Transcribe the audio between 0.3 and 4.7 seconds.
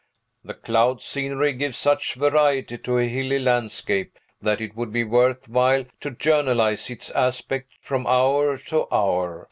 The cloud scenery gives such variety to a hilly landscape that